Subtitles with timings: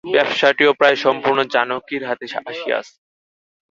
[0.13, 2.93] ব্যাবসাটিও প্রায় সম্পূর্ণ জানকীর হাতে আসিয়াছে।